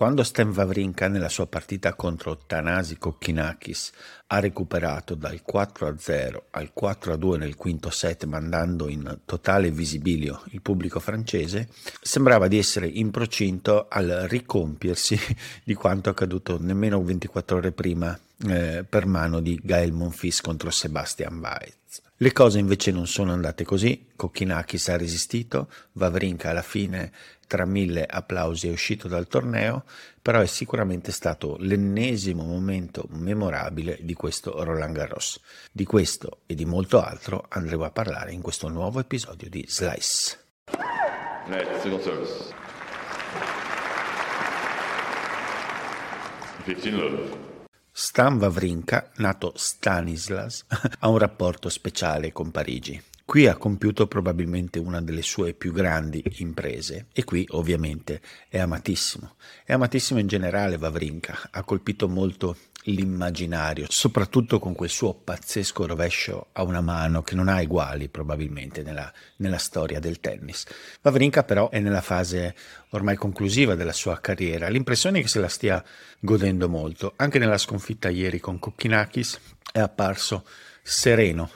Quando 0.00 0.22
Stan 0.22 0.48
Wawrinka 0.48 1.08
nella 1.08 1.28
sua 1.28 1.46
partita 1.46 1.92
contro 1.92 2.38
Tanasi 2.46 2.96
Kokkinakis 2.96 3.92
ha 4.28 4.40
recuperato 4.40 5.14
dal 5.14 5.42
4-0 5.46 6.38
al 6.52 6.72
4-2 6.74 7.36
nel 7.36 7.54
quinto 7.54 7.90
set 7.90 8.24
mandando 8.24 8.88
in 8.88 9.18
totale 9.26 9.70
visibilio 9.70 10.42
il 10.52 10.62
pubblico 10.62 11.00
francese, 11.00 11.68
sembrava 12.00 12.48
di 12.48 12.56
essere 12.56 12.86
in 12.86 13.10
procinto 13.10 13.88
al 13.90 14.24
ricompiersi 14.26 15.20
di 15.64 15.74
quanto 15.74 16.08
accaduto 16.08 16.56
nemmeno 16.58 17.02
24 17.02 17.58
ore 17.58 17.72
prima 17.72 18.18
eh, 18.48 18.86
per 18.88 19.04
mano 19.04 19.40
di 19.40 19.60
Gael 19.62 19.92
Monfils 19.92 20.40
contro 20.40 20.70
Sebastian 20.70 21.38
Weiz. 21.40 22.00
Le 22.16 22.32
cose 22.32 22.58
invece 22.58 22.90
non 22.90 23.06
sono 23.06 23.32
andate 23.32 23.64
così, 23.64 24.06
Kokkinakis 24.16 24.88
ha 24.88 24.96
resistito, 24.96 25.70
Wawrinka 25.92 26.48
alla 26.48 26.62
fine 26.62 27.12
tra 27.50 27.64
mille 27.64 28.06
applausi 28.06 28.68
è 28.68 28.70
uscito 28.70 29.08
dal 29.08 29.26
torneo, 29.26 29.82
però 30.22 30.38
è 30.38 30.46
sicuramente 30.46 31.10
stato 31.10 31.56
l'ennesimo 31.58 32.44
momento 32.44 33.06
memorabile 33.08 33.98
di 34.02 34.14
questo 34.14 34.62
Roland 34.62 34.94
Garros. 34.94 35.40
Di 35.72 35.84
questo 35.84 36.42
e 36.46 36.54
di 36.54 36.64
molto 36.64 37.02
altro 37.02 37.46
andremo 37.48 37.82
a 37.82 37.90
parlare 37.90 38.30
in 38.30 38.40
questo 38.40 38.68
nuovo 38.68 39.00
episodio 39.00 39.48
di 39.48 39.64
Slice. 39.66 40.38
Net, 41.48 41.80
single 41.80 42.00
service. 42.00 42.54
15 46.62 46.90
love. 46.92 47.48
Stan 47.90 48.36
Wawrinka, 48.38 49.10
nato 49.16 49.54
Stanislas, 49.56 50.66
ha 51.00 51.08
un 51.08 51.18
rapporto 51.18 51.68
speciale 51.68 52.30
con 52.30 52.52
Parigi. 52.52 53.09
Qui 53.30 53.46
ha 53.46 53.54
compiuto 53.54 54.08
probabilmente 54.08 54.80
una 54.80 55.00
delle 55.00 55.22
sue 55.22 55.54
più 55.54 55.72
grandi 55.72 56.20
imprese 56.38 57.06
e 57.12 57.22
qui 57.22 57.46
ovviamente 57.50 58.20
è 58.48 58.58
amatissimo. 58.58 59.36
È 59.64 59.72
amatissimo 59.72 60.18
in 60.18 60.26
generale 60.26 60.74
Wawrinka, 60.74 61.50
ha 61.52 61.62
colpito 61.62 62.08
molto 62.08 62.56
l'immaginario, 62.86 63.86
soprattutto 63.88 64.58
con 64.58 64.74
quel 64.74 64.90
suo 64.90 65.14
pazzesco 65.14 65.86
rovescio 65.86 66.48
a 66.54 66.64
una 66.64 66.80
mano 66.80 67.22
che 67.22 67.36
non 67.36 67.46
ha 67.46 67.60
uguali 67.60 68.08
probabilmente 68.08 68.82
nella, 68.82 69.12
nella 69.36 69.58
storia 69.58 70.00
del 70.00 70.18
tennis. 70.18 70.66
Wawrinka 71.00 71.44
però 71.44 71.70
è 71.70 71.78
nella 71.78 72.00
fase 72.00 72.56
ormai 72.88 73.14
conclusiva 73.14 73.76
della 73.76 73.92
sua 73.92 74.18
carriera, 74.20 74.68
l'impressione 74.68 75.20
è 75.20 75.22
che 75.22 75.28
se 75.28 75.38
la 75.38 75.46
stia 75.46 75.80
godendo 76.18 76.68
molto, 76.68 77.12
anche 77.14 77.38
nella 77.38 77.58
sconfitta 77.58 78.08
ieri 78.08 78.40
con 78.40 78.58
Kokkinakis 78.58 79.38
è 79.70 79.78
apparso 79.78 80.44
sereno, 80.82 81.50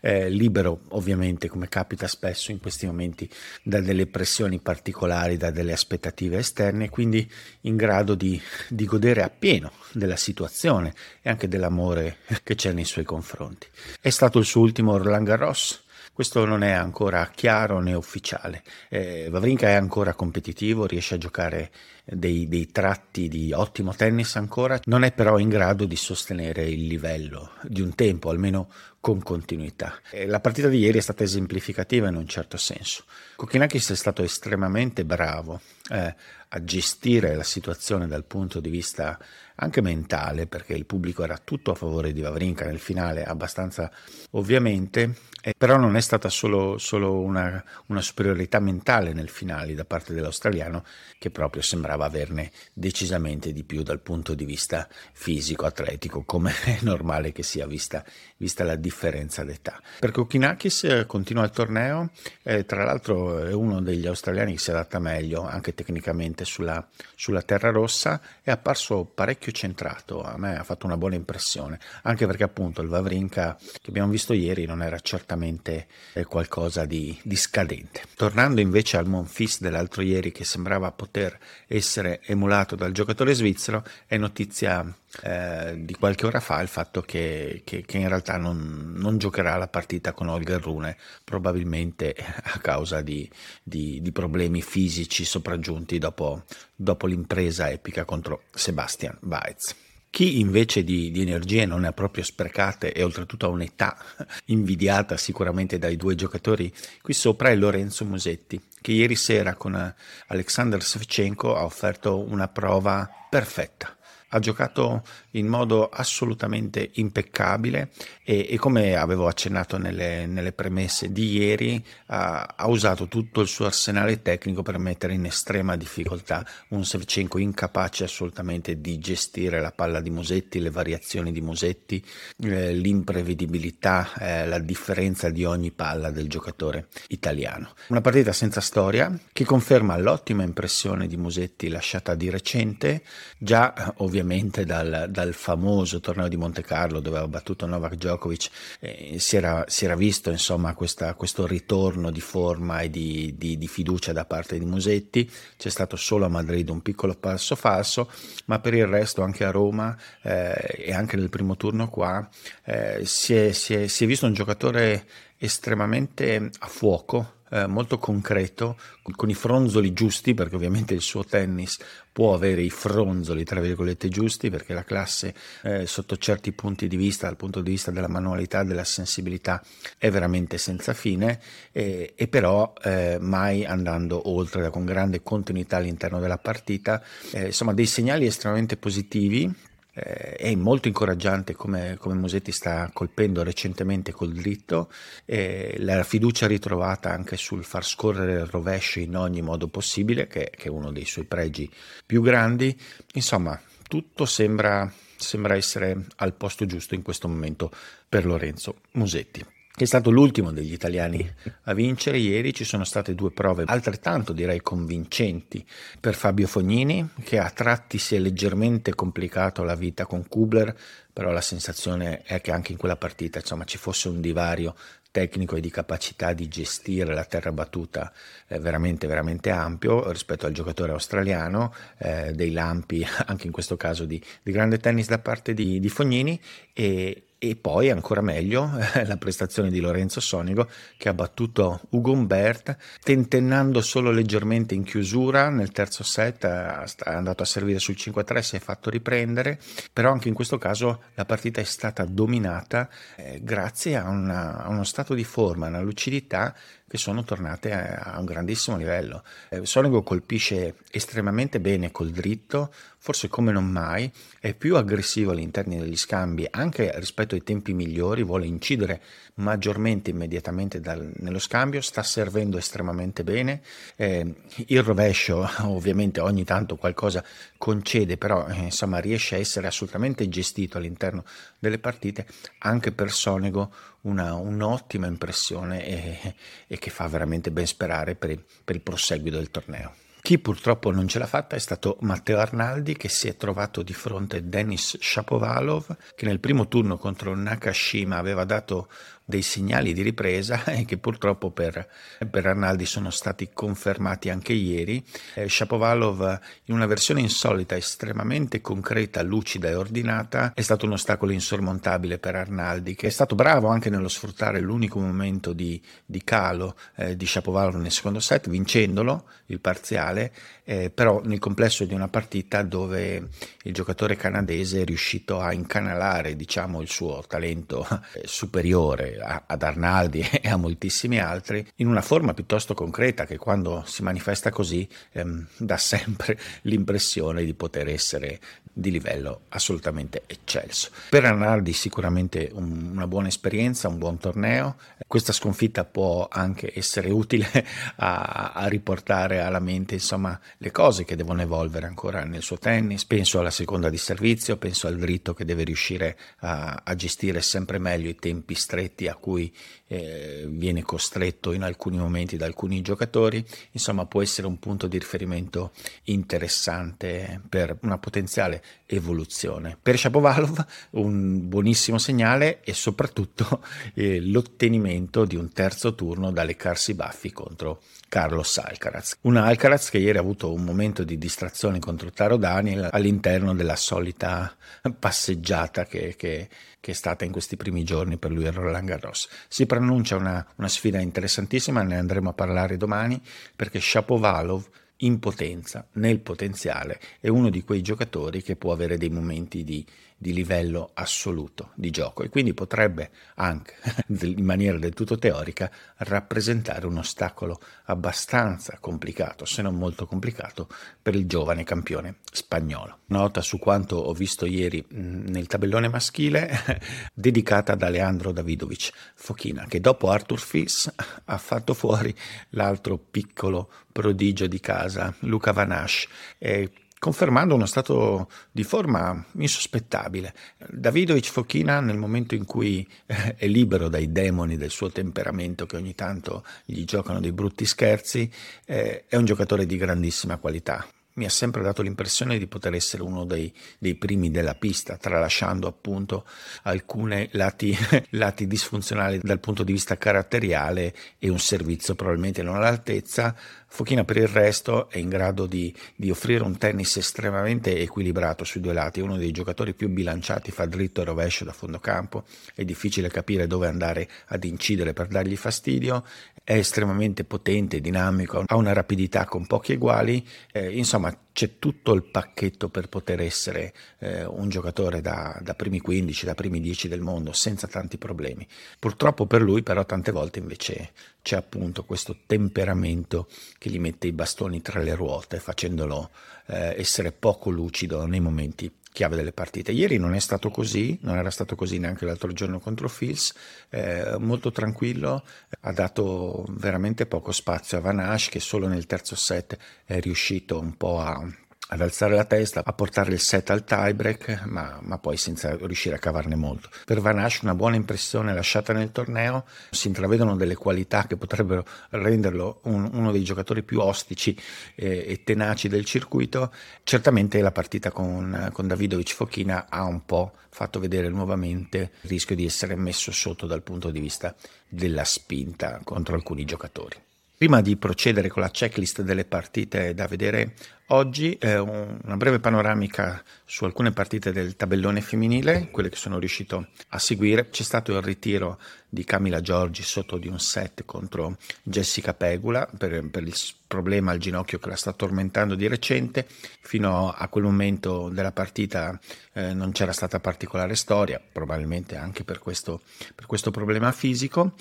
eh, 0.00 0.28
libero 0.28 0.82
ovviamente 0.88 1.48
come 1.48 1.68
capita 1.68 2.06
spesso 2.06 2.50
in 2.50 2.60
questi 2.60 2.86
momenti 2.86 3.28
da 3.62 3.80
delle 3.80 4.06
pressioni 4.06 4.58
particolari, 4.60 5.36
da 5.36 5.50
delle 5.50 5.72
aspettative 5.72 6.38
esterne, 6.38 6.90
quindi 6.90 7.30
in 7.62 7.76
grado 7.76 8.14
di, 8.14 8.40
di 8.68 8.84
godere 8.84 9.22
appieno 9.22 9.72
della 9.92 10.16
situazione 10.16 10.94
e 11.22 11.30
anche 11.30 11.48
dell'amore 11.48 12.18
che 12.42 12.54
c'è 12.54 12.72
nei 12.72 12.84
suoi 12.84 13.04
confronti. 13.04 13.66
È 14.00 14.10
stato 14.10 14.38
il 14.38 14.44
suo 14.44 14.62
ultimo 14.62 14.96
Roland 14.96 15.26
Garros, 15.26 15.84
questo 16.16 16.46
non 16.46 16.62
è 16.62 16.70
ancora 16.70 17.30
chiaro 17.34 17.78
né 17.80 17.92
ufficiale. 17.92 18.62
Eh, 18.88 19.28
Wawrinka 19.30 19.68
è 19.68 19.74
ancora 19.74 20.14
competitivo, 20.14 20.86
riesce 20.86 21.16
a 21.16 21.18
giocare 21.18 21.70
dei, 22.04 22.48
dei, 22.48 22.68
tratti 22.68 23.28
di 23.28 23.52
ottimo 23.52 23.94
tennis 23.94 24.34
ancora, 24.36 24.80
non 24.84 25.02
è 25.02 25.12
però 25.12 25.36
in 25.36 25.50
grado 25.50 25.84
di 25.84 25.94
sostenere 25.94 26.64
il 26.64 26.86
livello 26.86 27.50
di 27.64 27.82
un 27.82 27.94
tempo, 27.94 28.30
almeno 28.30 28.70
con 28.98 29.22
continuità. 29.22 30.00
E 30.10 30.24
la 30.24 30.40
partita 30.40 30.68
di 30.68 30.78
ieri 30.78 30.96
è 30.96 31.02
stata 31.02 31.22
esemplificativa 31.22 32.08
in 32.08 32.14
un 32.14 32.26
certo 32.26 32.56
senso. 32.56 33.04
Kokkinakis 33.36 33.90
è 33.90 33.94
stato 33.94 34.22
estremamente 34.22 35.04
bravo 35.04 35.60
eh, 35.90 36.14
a 36.48 36.64
gestire 36.64 37.34
la 37.34 37.42
situazione 37.42 38.06
dal 38.06 38.24
punto 38.24 38.60
di 38.60 38.70
vista 38.70 39.18
anche 39.56 39.80
mentale, 39.80 40.46
perché 40.46 40.74
il 40.74 40.86
pubblico 40.86 41.22
era 41.22 41.38
tutto 41.38 41.70
a 41.70 41.74
favore 41.74 42.12
di 42.12 42.20
Wawrinka 42.20 42.64
nel 42.66 42.78
finale, 42.78 43.24
abbastanza 43.24 43.90
ovviamente, 44.32 45.14
eh, 45.40 45.54
però 45.56 45.76
non 45.76 45.96
è 45.96 46.00
stata 46.00 46.28
solo, 46.28 46.76
solo 46.76 47.20
una, 47.20 47.62
una, 47.86 48.02
superiorità 48.02 48.58
mentale 48.60 49.12
nel 49.12 49.28
finale 49.28 49.74
da 49.74 49.84
parte 49.84 50.12
dell'australiano, 50.12 50.84
che 51.18 51.30
proprio 51.30 51.62
sembrava 51.62 52.04
averne 52.04 52.50
decisamente 52.72 53.52
di 53.52 53.64
più 53.64 53.82
dal 53.82 54.00
punto 54.00 54.34
di 54.34 54.44
vista 54.44 54.86
fisico-atletico, 55.12 56.24
come 56.24 56.52
è 56.64 56.78
normale 56.82 57.32
che 57.32 57.42
sia 57.42 57.66
vista, 57.66 58.04
vista 58.36 58.62
la 58.62 58.76
differenza 58.76 59.42
d'età. 59.42 59.80
Per 60.00 60.10
Kokkinakis 60.10 60.84
eh, 60.84 61.06
continua 61.06 61.44
il 61.44 61.50
torneo, 61.50 62.10
eh, 62.42 62.66
tra 62.66 62.84
l'altro 62.84 63.38
è 63.42 63.52
uno 63.52 63.80
degli 63.80 64.06
australiani 64.06 64.52
che 64.52 64.58
si 64.58 64.70
adatta 64.70 64.98
meglio, 64.98 65.46
anche 65.46 65.72
tecnicamente, 65.76 66.44
sulla, 66.44 66.84
sulla 67.14 67.42
terra 67.42 67.70
rossa, 67.70 68.20
è 68.42 68.50
apparso 68.50 69.04
parecchio 69.04 69.52
centrato, 69.52 70.24
a 70.24 70.36
me 70.36 70.58
ha 70.58 70.64
fatto 70.64 70.86
una 70.86 70.96
buona 70.96 71.14
impressione, 71.14 71.78
anche 72.02 72.26
perché 72.26 72.42
appunto 72.42 72.82
il 72.82 72.88
Vavrinka 72.88 73.56
che 73.56 73.90
abbiamo 73.90 74.10
visto 74.10 74.32
ieri 74.32 74.66
non 74.66 74.82
era 74.82 74.98
certamente 74.98 75.86
eh, 76.14 76.24
qualcosa 76.24 76.84
di, 76.84 77.16
di 77.22 77.36
scadente. 77.36 78.02
Tornando 78.16 78.60
invece 78.60 78.96
al 78.96 79.06
Monfils 79.06 79.60
dell'altro 79.60 80.02
ieri 80.02 80.32
che 80.32 80.44
sembrava 80.44 80.90
poter 80.90 81.38
essere 81.68 82.20
emulato 82.24 82.74
dal 82.74 82.90
giocatore 82.90 83.34
svizzero, 83.34 83.84
è 84.06 84.16
notizia 84.16 84.84
eh, 85.22 85.74
di 85.78 85.94
qualche 85.94 86.26
ora 86.26 86.40
fa 86.40 86.60
il 86.60 86.68
fatto 86.68 87.00
che, 87.00 87.62
che, 87.64 87.82
che 87.82 87.98
in 87.98 88.08
realtà 88.08 88.36
non, 88.36 88.92
non, 88.96 89.18
giocherà 89.18 89.56
la 89.56 89.68
partita 89.68 90.12
con 90.12 90.28
Holger 90.28 90.60
Rune, 90.60 90.96
probabilmente 91.24 92.14
a 92.42 92.58
causa 92.58 93.00
di, 93.00 93.28
di, 93.62 94.00
di 94.02 94.12
problemi 94.12 94.62
fisici 94.62 95.24
sopraggiunti 95.24 95.98
dopo, 95.98 96.44
dopo, 96.74 97.06
l'impresa 97.06 97.70
epica 97.70 98.04
contro 98.04 98.42
Sebastian 98.52 99.18
Weitz. 99.22 99.74
Chi 100.10 100.40
invece 100.40 100.82
di, 100.82 101.10
di, 101.10 101.20
energie 101.20 101.66
non 101.66 101.80
ne 101.80 101.88
ha 101.88 101.92
proprio 101.92 102.24
sprecate 102.24 102.92
e 102.92 103.02
oltretutto 103.02 103.46
ha 103.46 103.50
un'età 103.50 103.96
invidiata 104.46 105.16
sicuramente 105.16 105.78
dai 105.78 105.96
due 105.96 106.14
giocatori 106.14 106.72
qui 107.02 107.12
sopra 107.12 107.50
è 107.50 107.56
Lorenzo 107.56 108.04
Musetti, 108.04 108.60
che 108.80 108.92
ieri 108.92 109.14
sera 109.14 109.54
con 109.54 109.94
Alexander 110.28 110.82
Savchenko 110.82 111.54
ha 111.56 111.64
offerto 111.64 112.18
una 112.18 112.48
prova 112.48 113.08
perfetta 113.28 113.95
ha 114.36 114.38
giocato 114.38 115.02
in 115.32 115.46
modo 115.46 115.88
assolutamente 115.88 116.90
impeccabile 116.94 117.90
e, 118.22 118.46
e 118.50 118.58
come 118.58 118.96
avevo 118.96 119.26
accennato 119.26 119.78
nelle, 119.78 120.26
nelle 120.26 120.52
premesse 120.52 121.10
di 121.10 121.36
ieri 121.36 121.84
ha, 122.06 122.54
ha, 122.56 122.68
usato 122.68 123.08
tutto 123.08 123.40
il 123.40 123.48
suo 123.48 123.66
arsenale 123.66 124.22
tecnico 124.22 124.62
per 124.62 124.78
mettere 124.78 125.14
in 125.14 125.24
estrema 125.24 125.76
difficoltà 125.76 126.46
un 126.68 126.84
Sevchenko 126.84 127.38
incapace 127.38 128.04
assolutamente 128.04 128.80
di 128.80 128.98
gestire 128.98 129.60
la 129.60 129.72
palla 129.72 130.00
di 130.00 130.10
Musetti, 130.10 130.60
le 130.60 130.70
variazioni 130.70 131.32
di 131.32 131.40
Musetti, 131.40 132.04
eh, 132.42 132.72
l'imprevedibilità, 132.72 134.12
eh, 134.18 134.46
la 134.46 134.58
differenza 134.58 135.30
di 135.30 135.44
ogni 135.44 135.70
palla 135.70 136.10
del 136.10 136.28
giocatore 136.28 136.88
italiano. 137.08 137.72
Una 137.88 138.00
partita 138.00 138.32
senza 138.32 138.60
storia 138.60 139.18
che 139.32 139.44
conferma 139.44 139.96
l'ottima 139.96 140.42
impressione 140.42 141.06
di 141.06 141.16
Musetti 141.16 141.68
lasciata 141.68 142.14
di 142.14 142.28
recente, 142.30 143.02
già 143.38 143.94
ovviamente 143.98 144.25
ovviamente 144.26 144.64
dal, 144.64 145.06
dal, 145.08 145.32
famoso 145.32 146.00
torneo 146.00 146.26
di 146.26 146.36
Monte 146.36 146.62
Carlo 146.62 146.98
dove 146.98 147.18
ha 147.18 147.28
battuto 147.28 147.64
Novak 147.66 147.94
Djokovic, 147.94 148.48
eh, 148.80 149.14
si, 149.18 149.36
era, 149.36 149.64
si, 149.68 149.84
era, 149.84 149.94
visto 149.94 150.30
insomma 150.30 150.74
questa, 150.74 151.14
questo 151.14 151.46
ritorno 151.46 152.10
di 152.10 152.20
forma 152.20 152.80
e 152.80 152.90
di, 152.90 153.34
di, 153.38 153.56
di, 153.56 153.68
fiducia 153.68 154.12
da 154.12 154.24
parte 154.24 154.58
di 154.58 154.64
Musetti, 154.64 155.30
c'è 155.56 155.70
stato 155.70 155.94
solo 155.96 156.26
a 156.26 156.28
Madrid 156.28 156.68
un 156.68 156.82
piccolo 156.82 157.14
passo 157.14 157.54
falso, 157.54 158.10
ma 158.46 158.58
per 158.58 158.74
il 158.74 158.86
resto 158.86 159.22
anche 159.22 159.44
a 159.44 159.50
Roma 159.50 159.96
eh, 160.22 160.84
e 160.86 160.92
anche 160.92 161.16
nel 161.16 161.30
primo 161.30 161.56
turno 161.56 161.88
qua 161.88 162.28
eh, 162.64 163.02
si, 163.04 163.34
è, 163.34 163.52
si, 163.52 163.74
è, 163.74 163.86
si 163.86 164.04
è 164.04 164.06
visto 164.06 164.26
un 164.26 164.34
giocatore 164.34 165.06
estremamente 165.38 166.50
a 166.58 166.66
fuoco, 166.66 167.34
eh, 167.50 167.66
molto 167.66 167.98
concreto, 167.98 168.76
con 169.14 169.30
i 169.30 169.34
fronzoli 169.34 169.92
giusti, 169.92 170.34
perché 170.34 170.56
ovviamente 170.56 170.94
il 170.94 171.00
suo 171.00 171.24
tennis 171.24 171.78
può 172.12 172.34
avere 172.34 172.62
i 172.62 172.70
fronzoli, 172.70 173.44
tra 173.44 173.60
virgolette, 173.60 174.08
giusti, 174.08 174.48
perché 174.48 174.72
la 174.72 174.84
classe 174.84 175.34
eh, 175.62 175.86
sotto 175.86 176.16
certi 176.16 176.52
punti 176.52 176.88
di 176.88 176.96
vista, 176.96 177.26
dal 177.26 177.36
punto 177.36 177.60
di 177.60 177.70
vista 177.70 177.90
della 177.90 178.08
manualità, 178.08 178.64
della 178.64 178.84
sensibilità, 178.84 179.62
è 179.98 180.10
veramente 180.10 180.56
senza 180.58 180.94
fine, 180.94 181.38
e, 181.72 182.14
e 182.16 182.28
però 182.28 182.72
eh, 182.82 183.18
mai 183.20 183.64
andando 183.64 184.30
oltre, 184.30 184.70
con 184.70 184.84
grande 184.84 185.22
continuità 185.22 185.76
all'interno 185.76 186.18
della 186.18 186.38
partita. 186.38 187.02
Eh, 187.32 187.46
insomma, 187.46 187.74
dei 187.74 187.86
segnali 187.86 188.26
estremamente 188.26 188.76
positivi 188.76 189.44
eh, 189.44 189.65
è 189.96 190.54
molto 190.54 190.88
incoraggiante 190.88 191.54
come, 191.54 191.96
come, 191.98 192.14
Musetti 192.14 192.52
sta 192.52 192.90
colpendo 192.92 193.42
recentemente 193.42 194.12
col 194.12 194.32
dritto, 194.32 194.90
eh, 195.24 195.76
la 195.78 196.02
fiducia 196.02 196.46
ritrovata 196.46 197.10
anche 197.10 197.38
sul 197.38 197.64
far 197.64 197.84
scorrere 197.84 198.40
il 198.40 198.46
rovescio 198.46 198.98
in 198.98 199.16
ogni 199.16 199.40
modo 199.40 199.68
possibile, 199.68 200.26
che, 200.26 200.52
che 200.54 200.64
è 200.64 200.68
uno 200.68 200.92
dei 200.92 201.06
suoi 201.06 201.24
pregi 201.24 201.70
più 202.04 202.20
grandi. 202.20 202.78
Insomma, 203.14 203.58
tutto 203.88 204.26
sembra 204.26 204.92
sembra 205.18 205.54
essere 205.54 206.04
al 206.16 206.34
posto 206.34 206.66
giusto 206.66 206.94
in 206.94 207.00
questo 207.00 207.26
momento 207.26 207.70
per 208.06 208.26
Lorenzo 208.26 208.80
Musetti 208.92 209.55
che 209.76 209.84
è 209.84 209.86
stato 209.86 210.10
l'ultimo 210.10 210.52
degli 210.52 210.72
italiani 210.72 211.30
a 211.64 211.74
vincere. 211.74 212.16
Ieri 212.16 212.54
ci 212.54 212.64
sono 212.64 212.84
state 212.84 213.14
due 213.14 213.30
prove 213.30 213.64
altrettanto 213.66 214.32
direi 214.32 214.62
convincenti 214.62 215.64
per 216.00 216.14
Fabio 216.14 216.46
Fognini, 216.46 217.10
che 217.22 217.38
a 217.38 217.50
tratti 217.50 217.98
si 217.98 218.14
è 218.16 218.18
leggermente 218.18 218.94
complicato 218.94 219.62
la 219.64 219.74
vita 219.74 220.06
con 220.06 220.26
Kubler, 220.26 220.74
però 221.12 221.30
la 221.30 221.42
sensazione 221.42 222.22
è 222.22 222.40
che 222.40 222.52
anche 222.52 222.72
in 222.72 222.78
quella 222.78 222.96
partita 222.96 223.38
insomma, 223.38 223.64
ci 223.64 223.76
fosse 223.76 224.08
un 224.08 224.22
divario 224.22 224.74
tecnico 225.10 225.56
e 225.56 225.60
di 225.60 225.70
capacità 225.70 226.32
di 226.32 226.48
gestire 226.48 227.14
la 227.14 227.24
terra 227.24 227.52
battuta 227.52 228.12
eh, 228.48 228.58
veramente 228.58 229.06
veramente 229.06 229.48
ampio 229.50 230.10
rispetto 230.10 230.46
al 230.46 230.52
giocatore 230.52 230.92
australiano, 230.92 231.74
eh, 231.98 232.32
dei 232.32 232.52
lampi 232.52 233.06
anche 233.26 233.46
in 233.46 233.52
questo 233.52 233.76
caso 233.76 234.06
di, 234.06 234.22
di 234.42 234.52
grande 234.52 234.78
tennis 234.78 235.06
da 235.06 235.18
parte 235.18 235.52
di, 235.52 235.80
di 235.80 235.88
Fognini 235.90 236.40
e, 236.72 237.26
e 237.38 237.54
poi 237.54 237.90
ancora 237.90 238.22
meglio 238.22 238.70
la 239.04 239.16
prestazione 239.18 239.70
di 239.70 239.80
Lorenzo 239.80 240.20
Sonigo 240.20 240.68
che 240.96 241.08
ha 241.08 241.14
battuto 241.14 241.80
Ugo 241.90 242.12
Umbert 242.12 242.76
tentennando 243.02 243.82
solo 243.82 244.10
leggermente 244.10 244.74
in 244.74 244.84
chiusura. 244.84 245.50
Nel 245.50 245.70
terzo 245.70 246.02
set 246.02 246.44
è 246.44 246.84
andato 247.04 247.42
a 247.42 247.46
servire 247.46 247.78
sul 247.78 247.96
5-3 247.98 248.38
si 248.40 248.56
è 248.56 248.58
fatto 248.58 248.90
riprendere. 248.90 249.58
Però 249.92 250.10
anche 250.10 250.28
in 250.28 250.34
questo 250.34 250.58
caso 250.58 251.02
la 251.14 251.24
partita 251.24 251.60
è 251.60 251.64
stata 251.64 252.04
dominata 252.04 252.88
eh, 253.16 253.40
grazie 253.42 253.96
a, 253.96 254.08
una, 254.08 254.64
a 254.64 254.68
uno 254.68 254.84
stato 254.84 255.14
di 255.14 255.24
forma 255.24 255.66
una 255.66 255.80
lucidità 255.80 256.54
che 256.88 256.98
sono 256.98 257.24
tornate 257.24 257.72
a, 257.72 258.16
un 258.18 258.24
grandissimo 258.24 258.76
livello. 258.76 259.24
Eh, 259.48 259.66
Sonigo 259.66 260.02
colpisce 260.02 260.76
estremamente 260.92 261.58
bene 261.58 261.90
col 261.90 262.10
dritto, 262.10 262.72
forse 262.98 263.28
come 263.28 263.50
non 263.50 263.66
mai, 263.66 264.10
è 264.40 264.54
più 264.54 264.76
aggressivo 264.76 265.32
all'interno 265.32 265.78
degli 265.78 265.96
scambi, 265.96 266.46
anche 266.48 266.92
rispetto 266.96 267.34
ai 267.34 267.42
tempi 267.42 267.72
migliori, 267.72 268.22
vuole 268.22 268.46
incidere 268.46 269.00
maggiormente 269.34 270.10
immediatamente 270.10 270.80
dal, 270.80 271.10
nello 271.16 271.40
scambio, 271.40 271.80
sta 271.80 272.04
servendo 272.04 272.56
estremamente 272.56 273.24
bene. 273.24 273.62
Eh, 273.96 274.34
il 274.66 274.82
rovescio 274.82 275.48
ovviamente 275.66 276.20
ogni 276.20 276.44
tanto 276.44 276.76
qualcosa 276.76 277.24
concede, 277.58 278.16
però 278.16 278.46
eh, 278.46 278.54
insomma 278.64 278.98
riesce 278.98 279.34
a 279.34 279.38
essere 279.38 279.66
assolutamente 279.66 280.28
gestito 280.28 280.78
all'interno 280.78 281.24
delle 281.58 281.78
partite, 281.78 282.26
anche 282.58 282.92
per 282.92 283.10
Sonego 283.10 283.72
una, 284.02 284.34
un'ottima 284.34 285.06
impressione 285.06 285.84
e, 285.84 286.34
e, 286.66 286.78
che 286.78 286.90
fa 286.90 287.06
veramente 287.08 287.50
ben 287.50 287.66
sperare 287.66 288.14
per 288.14 288.30
il, 288.30 288.44
per 288.64 288.74
il 288.74 288.82
proseguito 288.82 289.36
del 289.36 289.50
torneo. 289.50 289.94
Chi 290.26 290.40
purtroppo 290.40 290.90
non 290.90 291.06
ce 291.06 291.20
l'ha 291.20 291.26
fatta 291.26 291.54
è 291.54 291.58
stato 291.60 291.98
Matteo 292.00 292.38
Arnaldi 292.38 292.96
che 292.96 293.08
si 293.08 293.28
è 293.28 293.36
trovato 293.36 293.82
di 293.82 293.92
fronte 293.92 294.38
a 294.38 294.40
Denis 294.40 294.98
Shapovalov 295.00 295.96
che 296.16 296.26
nel 296.26 296.40
primo 296.40 296.66
turno 296.66 296.96
contro 296.96 297.32
Nakashima 297.36 298.16
aveva 298.16 298.44
dato 298.44 298.88
dei 299.28 299.42
segnali 299.42 299.92
di 299.92 300.02
ripresa 300.02 300.62
che 300.86 300.98
purtroppo 300.98 301.50
per, 301.50 301.88
per 302.30 302.46
Arnaldi 302.46 302.86
sono 302.86 303.10
stati 303.10 303.50
confermati 303.52 304.30
anche 304.30 304.52
ieri. 304.52 305.04
Eh, 305.34 305.48
Shapovalov 305.48 306.40
in 306.64 306.74
una 306.74 306.86
versione 306.86 307.20
insolita, 307.20 307.76
estremamente 307.76 308.60
concreta, 308.60 309.22
lucida 309.22 309.68
e 309.68 309.74
ordinata 309.74 310.52
è 310.54 310.60
stato 310.60 310.86
un 310.86 310.92
ostacolo 310.92 311.32
insormontabile 311.32 312.18
per 312.18 312.36
Arnaldi 312.36 312.94
che 312.94 313.08
è 313.08 313.10
stato 313.10 313.34
bravo 313.34 313.66
anche 313.66 313.90
nello 313.90 314.08
sfruttare 314.08 314.60
l'unico 314.60 315.00
momento 315.00 315.52
di, 315.52 315.82
di 316.04 316.22
calo 316.22 316.76
eh, 316.94 317.16
di 317.16 317.26
Shapovalov 317.26 317.74
nel 317.74 317.90
secondo 317.90 318.20
set 318.20 318.48
vincendolo 318.48 319.24
il 319.46 319.60
parziale 319.60 320.32
eh, 320.64 320.90
però 320.90 321.20
nel 321.24 321.38
complesso 321.38 321.84
di 321.84 321.94
una 321.94 322.08
partita 322.08 322.62
dove 322.62 323.28
il 323.62 323.72
giocatore 323.72 324.16
canadese 324.16 324.82
è 324.82 324.84
riuscito 324.84 325.40
a 325.40 325.52
incanalare 325.52 326.36
diciamo, 326.36 326.80
il 326.80 326.88
suo 326.88 327.24
talento 327.26 327.86
eh, 328.14 328.22
superiore 328.24 329.15
ad 329.20 329.62
Arnaldi 329.62 330.20
e 330.42 330.48
a 330.48 330.56
moltissimi 330.56 331.18
altri 331.18 331.66
in 331.76 331.86
una 331.86 332.02
forma 332.02 332.34
piuttosto 332.34 332.74
concreta 332.74 333.26
che 333.26 333.38
quando 333.38 333.82
si 333.86 334.02
manifesta 334.02 334.50
così 334.50 334.88
ehm, 335.12 335.46
dà 335.56 335.76
sempre 335.78 336.38
l'impressione 336.62 337.44
di 337.44 337.54
poter 337.54 337.88
essere 337.88 338.40
di 338.78 338.90
livello 338.90 339.44
assolutamente 339.48 340.24
eccelso. 340.26 340.90
Per 341.08 341.24
Arnaldi 341.24 341.72
sicuramente 341.72 342.50
un, 342.52 342.90
una 342.92 343.06
buona 343.06 343.28
esperienza, 343.28 343.88
un 343.88 343.96
buon 343.96 344.18
torneo. 344.18 344.76
Questa 345.06 345.32
sconfitta 345.32 345.84
può 345.84 346.28
anche 346.30 346.70
essere 346.74 347.10
utile 347.10 347.48
a, 347.96 348.52
a 348.52 348.66
riportare 348.66 349.40
alla 349.40 349.60
mente 349.60 349.94
insomma 349.94 350.38
le 350.58 350.70
cose 350.72 351.06
che 351.06 351.16
devono 351.16 351.40
evolvere 351.40 351.86
ancora 351.86 352.24
nel 352.24 352.42
suo 352.42 352.58
tennis, 352.58 353.06
penso 353.06 353.38
alla 353.38 353.50
seconda 353.50 353.88
di 353.88 353.96
servizio, 353.96 354.58
penso 354.58 354.88
al 354.88 354.98
dritto 354.98 355.32
che 355.32 355.46
deve 355.46 355.64
riuscire 355.64 356.18
a, 356.40 356.82
a 356.84 356.94
gestire 356.94 357.40
sempre 357.40 357.78
meglio 357.78 358.10
i 358.10 358.16
tempi 358.16 358.54
stretti 358.54 359.05
a 359.08 359.14
cui 359.14 359.52
eh, 359.88 360.44
viene 360.48 360.82
costretto 360.82 361.52
in 361.52 361.62
alcuni 361.62 361.96
momenti 361.96 362.36
da 362.36 362.46
alcuni 362.46 362.82
giocatori, 362.82 363.44
insomma 363.72 364.06
può 364.06 364.22
essere 364.22 364.46
un 364.46 364.58
punto 364.58 364.86
di 364.86 364.98
riferimento 364.98 365.72
interessante 366.04 367.40
per 367.48 367.76
una 367.82 367.98
potenziale 367.98 368.62
evoluzione. 368.86 369.76
Per 369.80 369.98
Shapovalov 369.98 370.64
un 370.90 371.48
buonissimo 371.48 371.98
segnale 371.98 372.62
e 372.62 372.72
soprattutto 372.74 373.62
eh, 373.94 374.20
l'ottenimento 374.20 375.24
di 375.24 375.36
un 375.36 375.52
terzo 375.52 375.94
turno 375.94 376.30
da 376.30 376.42
leccarsi 376.42 376.92
i 376.92 376.94
baffi 376.94 377.32
contro 377.32 377.82
Carlos 378.08 378.58
Alcaraz. 378.58 379.18
Un 379.22 379.36
Alcaraz 379.36 379.90
che 379.90 379.98
ieri 379.98 380.18
ha 380.18 380.20
avuto 380.20 380.52
un 380.52 380.62
momento 380.62 381.04
di 381.04 381.18
distrazione 381.18 381.78
contro 381.78 382.10
Taro 382.10 382.36
Daniel 382.36 382.88
all'interno 382.92 383.54
della 383.54 383.76
solita 383.76 384.54
passeggiata 384.98 385.84
che, 385.84 386.14
che, 386.16 386.48
che, 386.86 386.92
è 386.92 386.94
stata 386.94 387.24
in 387.24 387.32
questi 387.32 387.56
primi 387.56 387.82
giorni 387.82 388.16
per 388.16 388.30
lui 388.30 388.46
a 388.46 388.52
Roland 388.52 388.86
Garros. 388.86 389.28
Si 389.48 389.66
pronuncia 389.66 390.14
una, 390.14 390.46
una 390.54 390.68
sfida 390.68 391.00
interessantissima, 391.00 391.82
ne 391.82 391.98
andremo 391.98 392.30
a 392.30 392.32
parlare 392.32 392.76
domani 392.76 393.20
perché 393.56 393.80
Shapovalov 393.80 394.68
in 394.98 395.18
potenza, 395.18 395.86
nel 395.94 396.20
potenziale, 396.20 397.00
è 397.20 397.26
uno 397.28 397.50
di 397.50 397.64
quei 397.64 397.82
giocatori 397.82 398.40
che 398.40 398.54
può 398.54 398.72
avere 398.72 398.96
dei 398.98 399.10
momenti 399.10 399.64
di, 399.64 399.84
di 400.18 400.32
livello 400.32 400.90
assoluto 400.94 401.72
di 401.74 401.90
gioco 401.90 402.22
e 402.22 402.30
quindi 402.30 402.54
potrebbe 402.54 403.10
anche, 403.34 403.74
in 404.08 404.44
maniera 404.44 404.78
del 404.78 404.94
tutto 404.94 405.18
teorica, 405.18 405.70
rappresentare 405.98 406.86
un 406.86 406.96
ostacolo 406.96 407.60
abbastanza 407.84 408.78
complicato, 408.80 409.44
se 409.44 409.62
non 409.62 409.76
molto 409.76 410.06
complicato, 410.06 410.68
per 411.00 411.14
il 411.14 411.26
giovane 411.26 411.64
campione 411.64 412.16
spagnolo. 412.32 413.00
Nota 413.06 413.42
su 413.42 413.58
quanto 413.58 413.96
ho 413.96 414.12
visto 414.14 414.46
ieri 414.46 414.84
nel 414.90 415.46
tabellone 415.46 415.88
maschile, 415.88 416.50
dedicata 417.12 417.72
ad 417.72 417.82
Aleandro 417.82 418.32
Davidovic 418.32 418.90
Fochina, 419.14 419.66
che 419.66 419.80
dopo 419.80 420.08
Arthur 420.10 420.40
Fils 420.40 420.92
ha 421.24 421.38
fatto 421.38 421.74
fuori 421.74 422.14
l'altro 422.50 422.96
piccolo 422.98 423.70
prodigio 423.92 424.46
di 424.46 424.60
casa, 424.60 425.14
Luca 425.20 425.52
Vanash. 425.52 426.08
E 426.38 426.70
confermando 427.06 427.54
uno 427.54 427.66
stato 427.66 428.28
di 428.50 428.64
forma 428.64 429.24
insospettabile. 429.36 430.34
Davidovic 430.68 431.30
Fochina 431.30 431.78
nel 431.78 431.96
momento 431.96 432.34
in 432.34 432.44
cui 432.44 432.84
eh, 433.06 433.36
è 433.36 433.46
libero 433.46 433.88
dai 433.88 434.10
demoni 434.10 434.56
del 434.56 434.70
suo 434.70 434.90
temperamento 434.90 435.66
che 435.66 435.76
ogni 435.76 435.94
tanto 435.94 436.42
gli 436.64 436.82
giocano 436.82 437.20
dei 437.20 437.30
brutti 437.30 437.64
scherzi, 437.64 438.28
eh, 438.64 439.04
è 439.06 439.14
un 439.14 439.24
giocatore 439.24 439.66
di 439.66 439.76
grandissima 439.76 440.38
qualità 440.38 440.84
mi 441.16 441.24
ha 441.24 441.30
sempre 441.30 441.62
dato 441.62 441.82
l'impressione 441.82 442.38
di 442.38 442.46
poter 442.46 442.74
essere 442.74 443.02
uno 443.02 443.24
dei, 443.24 443.50
dei 443.78 443.94
primi 443.94 444.30
della 444.30 444.54
pista, 444.54 444.96
tralasciando 444.96 445.66
appunto 445.66 446.26
alcuni 446.64 447.28
lati, 447.32 447.74
lati, 448.10 448.46
disfunzionali 448.46 449.20
dal 449.22 449.40
punto 449.40 449.62
di 449.62 449.72
vista 449.72 449.96
caratteriale 449.96 450.94
e 451.18 451.30
un 451.30 451.38
servizio 451.38 451.94
probabilmente 451.94 452.42
non 452.42 452.56
all'altezza, 452.56 453.34
Fochina 453.68 454.04
per 454.04 454.16
il 454.16 454.28
resto 454.28 454.88
è 454.88 454.98
in 454.98 455.08
grado 455.08 455.46
di, 455.46 455.74
di, 455.94 456.10
offrire 456.10 456.44
un 456.44 456.56
tennis 456.56 456.96
estremamente 456.96 457.78
equilibrato 457.78 458.44
sui 458.44 458.60
due 458.60 458.72
lati, 458.72 459.00
è 459.00 459.02
uno 459.02 459.16
dei 459.16 459.32
giocatori 459.32 459.74
più 459.74 459.88
bilanciati, 459.88 460.50
fa 460.50 460.66
dritto 460.66 461.00
e 461.00 461.04
rovescio 461.04 461.44
da 461.44 461.52
fondo 461.52 461.78
campo, 461.78 462.24
è 462.54 462.64
difficile 462.64 463.08
capire 463.08 463.46
dove 463.46 463.66
andare 463.66 464.08
ad 464.26 464.44
incidere 464.44 464.92
per 464.92 465.08
dargli 465.08 465.36
fastidio, 465.36 466.04
è 466.42 466.54
estremamente 466.54 467.24
potente, 467.24 467.80
dinamico, 467.80 468.44
ha 468.46 468.56
una 468.56 468.72
rapidità 468.72 469.24
con 469.24 469.46
pochi 469.46 469.72
eguali, 469.72 470.26
eh, 470.52 470.70
insomma 470.70 471.14
c'è 471.36 471.58
tutto 471.58 471.92
il 471.92 472.02
pacchetto 472.02 472.70
per 472.70 472.88
poter 472.88 473.20
essere 473.20 473.74
eh, 473.98 474.24
un 474.24 474.48
giocatore 474.48 475.02
da, 475.02 475.38
da, 475.42 475.52
primi 475.52 475.80
15, 475.80 476.24
da 476.24 476.34
primi 476.34 476.62
10 476.62 476.88
del 476.88 477.02
mondo 477.02 477.34
senza 477.34 477.66
tanti 477.66 477.98
problemi. 477.98 478.48
Purtroppo 478.78 479.26
per 479.26 479.42
lui 479.42 479.62
però 479.62 479.84
tante 479.84 480.12
volte 480.12 480.38
invece 480.38 480.92
c'è 481.20 481.36
appunto 481.36 481.84
questo 481.84 482.20
temperamento 482.24 483.28
che 483.58 483.68
gli 483.68 483.78
mette 483.78 484.06
i 484.06 484.12
bastoni 484.12 484.62
tra 484.62 484.80
le 484.80 484.94
ruote 484.94 485.38
facendolo 485.38 486.08
eh, 486.46 486.74
essere 486.78 487.12
poco 487.12 487.50
lucido 487.50 488.06
nei 488.06 488.20
momenti 488.20 488.72
chiave 488.96 489.14
delle 489.14 489.32
partite. 489.32 489.72
Ieri 489.72 489.98
non 489.98 490.14
è 490.14 490.18
stato 490.20 490.48
così, 490.48 490.98
non 491.02 491.18
era 491.18 491.30
stato 491.30 491.54
così 491.54 491.78
neanche 491.78 492.06
l'altro 492.06 492.32
giorno 492.32 492.60
contro 492.60 492.88
Fils, 492.88 493.34
eh, 493.68 494.16
molto 494.18 494.50
tranquillo, 494.50 495.22
ha 495.60 495.72
dato 495.72 496.46
veramente 496.48 497.04
poco 497.04 497.30
spazio 497.30 497.76
a 497.76 497.82
Vanash 497.82 498.30
che 498.30 498.40
solo 498.40 498.66
nel 498.68 498.86
terzo 498.86 499.14
set 499.14 499.58
è 499.84 500.00
riuscito 500.00 500.58
un 500.58 500.78
po' 500.78 500.98
a 500.98 501.22
ad 501.68 501.80
alzare 501.80 502.14
la 502.14 502.24
testa, 502.24 502.62
a 502.64 502.72
portare 502.72 503.12
il 503.12 503.18
set 503.18 503.50
al 503.50 503.64
tiebreak, 503.64 504.42
ma, 504.46 504.78
ma, 504.82 504.98
poi 504.98 505.16
senza 505.16 505.56
riuscire 505.56 505.96
a 505.96 505.98
cavarne 505.98 506.36
molto. 506.36 506.68
Per 506.84 507.00
Vanash 507.00 507.40
una 507.42 507.54
buona 507.54 507.76
impressione 507.76 508.32
lasciata 508.34 508.72
nel 508.72 508.92
torneo, 508.92 509.44
si 509.70 509.88
intravedono 509.88 510.36
delle 510.36 510.54
qualità 510.54 511.06
che 511.06 511.16
potrebbero 511.16 511.66
renderlo 511.90 512.60
un, 512.64 512.88
uno 512.92 513.10
dei 513.10 513.24
giocatori 513.24 513.62
più 513.62 513.80
ostici 513.80 514.38
eh, 514.74 515.04
e 515.08 515.22
tenaci 515.24 515.68
del 515.68 515.84
circuito. 515.84 516.52
Certamente 516.84 517.40
la 517.40 517.52
partita 517.52 517.90
con, 517.90 518.50
con 518.52 518.66
Davidovic 518.68 519.12
Fochina 519.12 519.66
ha 519.68 519.84
un 519.84 520.04
po' 520.04 520.32
fatto 520.50 520.78
vedere 520.80 521.08
nuovamente 521.08 521.90
il 522.00 522.10
rischio 522.10 522.34
di 522.34 522.46
essere 522.46 522.76
messo 522.76 523.12
sotto 523.12 523.46
dal 523.46 523.62
punto 523.62 523.90
di 523.90 524.00
vista 524.00 524.34
della 524.68 525.04
spinta 525.04 525.80
contro 525.84 526.14
alcuni 526.14 526.44
giocatori. 526.44 526.96
Prima 527.36 527.60
di 527.60 527.76
procedere 527.76 528.28
con 528.28 528.40
la 528.40 528.50
checklist 528.50 529.02
delle 529.02 529.26
partite 529.26 529.92
da 529.92 530.06
vedere 530.06 530.54
oggi, 530.88 531.36
eh, 531.38 531.58
una 531.58 532.16
breve 532.16 532.38
panoramica 532.38 533.22
su 533.48 533.64
alcune 533.64 533.92
partite 533.92 534.32
del 534.32 534.56
tabellone 534.56 535.00
femminile, 535.00 535.68
quelle 535.70 535.88
che 535.88 535.96
sono 535.96 536.18
riuscito 536.18 536.66
a 536.88 536.98
seguire. 536.98 537.48
C'è 537.48 537.62
stato 537.62 537.92
il 537.92 538.02
ritiro 538.02 538.58
di 538.88 539.04
Camila 539.04 539.40
Giorgi 539.40 539.84
sotto 539.84 540.18
di 540.18 540.26
un 540.26 540.40
set 540.40 540.84
contro 540.84 541.36
Jessica 541.62 542.12
Pegula 542.12 542.68
per, 542.76 543.08
per 543.08 543.22
il 543.22 543.34
problema 543.68 544.10
al 544.10 544.18
ginocchio 544.18 544.58
che 544.58 544.68
la 544.68 544.74
sta 544.74 544.92
tormentando 544.92 545.54
di 545.54 545.68
recente. 545.68 546.26
Fino 546.60 547.12
a 547.12 547.28
quel 547.28 547.44
momento 547.44 548.08
della 548.08 548.32
partita 548.32 548.98
eh, 549.32 549.52
non 549.54 549.70
c'era 549.70 549.92
stata 549.92 550.18
particolare 550.18 550.74
storia, 550.74 551.20
probabilmente 551.20 551.96
anche 551.96 552.24
per 552.24 552.40
questo, 552.40 552.80
per 553.14 553.26
questo 553.26 553.52
problema 553.52 553.92
fisico. 553.92 554.54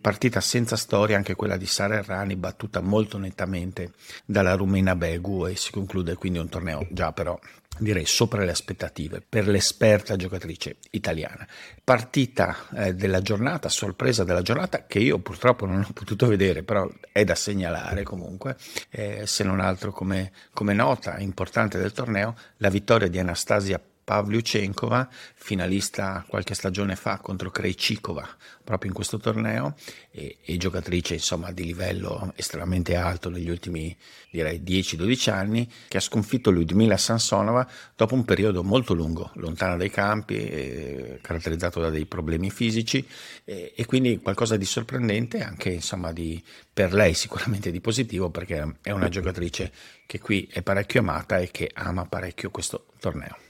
Partita 0.00 0.40
senza 0.40 0.76
storia 0.76 1.18
anche 1.18 1.34
quella 1.34 1.58
di 1.58 1.66
Sara 1.66 1.96
Errani, 1.96 2.36
battuta 2.36 2.80
molto 2.80 3.18
nettamente 3.18 3.92
dalla 4.24 4.54
rumena 4.54 4.96
Begu 4.96 5.46
e 5.46 5.56
si 5.56 5.70
conclude 5.70 6.14
quindi 6.14 6.38
un 6.38 6.48
torneo 6.48 6.86
già 6.90 7.12
però 7.12 7.38
direi 7.80 8.06
sopra 8.06 8.44
le 8.44 8.50
aspettative 8.50 9.22
per 9.26 9.48
l'esperta 9.48 10.16
giocatrice 10.16 10.76
italiana. 10.90 11.46
Partita 11.82 12.56
eh, 12.74 12.94
della 12.94 13.22
giornata, 13.22 13.68
sorpresa 13.68 14.24
della 14.24 14.42
giornata 14.42 14.86
che 14.86 14.98
io 14.98 15.18
purtroppo 15.18 15.66
non 15.66 15.84
ho 15.86 15.92
potuto 15.92 16.26
vedere, 16.26 16.62
però 16.62 16.88
è 17.12 17.24
da 17.24 17.34
segnalare 17.34 18.02
comunque, 18.02 18.56
eh, 18.90 19.26
se 19.26 19.44
non 19.44 19.60
altro 19.60 19.92
come, 19.92 20.32
come 20.52 20.74
nota 20.74 21.18
importante 21.18 21.78
del 21.78 21.92
torneo, 21.92 22.34
la 22.58 22.68
vittoria 22.68 23.08
di 23.08 23.18
Anastasia 23.18 23.80
Pavlyuchenkova, 24.10 25.08
finalista 25.36 26.24
qualche 26.26 26.54
stagione 26.54 26.96
fa 26.96 27.18
contro 27.18 27.52
Krejcikova 27.52 28.28
proprio 28.64 28.90
in 28.90 28.96
questo 28.96 29.18
torneo 29.18 29.76
e, 30.10 30.38
e, 30.44 30.56
giocatrice 30.56 31.14
insomma 31.14 31.52
di 31.52 31.64
livello 31.64 32.32
estremamente 32.34 32.96
alto 32.96 33.30
negli 33.30 33.48
ultimi 33.48 33.96
direi 34.32 34.62
10-12 34.62 35.30
anni 35.30 35.70
che 35.86 35.98
ha 35.98 36.00
sconfitto 36.00 36.50
Ludmila 36.50 36.96
Sansonova 36.96 37.64
dopo 37.94 38.14
un 38.14 38.24
periodo 38.24 38.64
molto 38.64 38.94
lungo 38.94 39.30
lontana 39.34 39.76
dai 39.76 39.90
campi 39.90 40.34
eh, 40.34 41.18
caratterizzato 41.22 41.80
da 41.80 41.90
dei 41.90 42.06
problemi 42.06 42.50
fisici 42.50 43.06
eh, 43.44 43.72
e 43.76 43.86
quindi 43.86 44.18
qualcosa 44.18 44.56
di 44.56 44.64
sorprendente 44.64 45.40
anche 45.40 45.70
insomma 45.70 46.10
di, 46.10 46.42
per 46.72 46.92
lei 46.92 47.14
sicuramente 47.14 47.70
di 47.70 47.80
positivo 47.80 48.28
perché 48.28 48.78
è 48.82 48.90
una 48.90 49.08
giocatrice 49.08 49.70
che 50.04 50.18
qui 50.18 50.48
è 50.50 50.62
parecchio 50.62 50.98
amata 50.98 51.38
e 51.38 51.52
che 51.52 51.70
ama 51.72 52.06
parecchio 52.06 52.50
questo 52.50 52.86
torneo. 52.98 53.49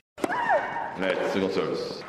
Net 1.00 1.30
single 1.30 1.50
service. 1.50 2.04